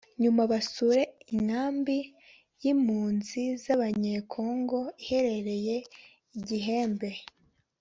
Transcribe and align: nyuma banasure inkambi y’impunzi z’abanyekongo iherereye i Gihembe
nyuma 0.21 0.41
banasure 0.51 1.01
inkambi 1.35 1.97
y’impunzi 2.63 3.41
z’abanyekongo 3.63 4.79
iherereye 5.03 5.75
i 6.37 6.39
Gihembe 6.47 7.09